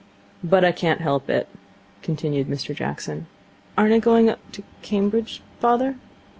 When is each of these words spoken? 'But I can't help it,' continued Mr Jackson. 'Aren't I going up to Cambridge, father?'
'But 0.43 0.65
I 0.65 0.71
can't 0.71 1.01
help 1.01 1.29
it,' 1.29 1.47
continued 2.01 2.47
Mr 2.47 2.73
Jackson. 2.73 3.27
'Aren't 3.77 3.93
I 3.93 3.99
going 3.99 4.31
up 4.31 4.39
to 4.53 4.63
Cambridge, 4.81 5.43
father?' 5.59 5.95